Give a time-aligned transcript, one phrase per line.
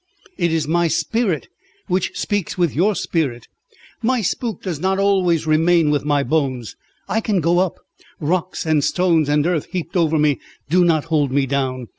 [0.35, 1.47] "It is my spirit
[1.85, 3.47] which speaks with your spirit.
[4.01, 6.75] My spook does not always remain with my bones.
[7.07, 7.75] I can go up;
[8.19, 11.87] rocks and stones and earth heaped over me do not hold me down.